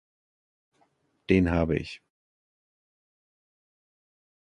[1.29, 2.01] Den habe ich.